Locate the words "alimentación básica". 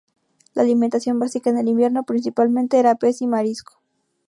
0.63-1.51